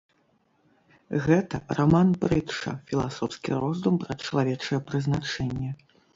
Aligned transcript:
Гэта 1.25 1.55
раман-прытча, 1.79 2.73
філасофскі 2.89 3.51
роздум 3.61 3.93
пра 4.07 4.13
чалавечае 4.23 4.79
прызначэнне. 4.91 5.71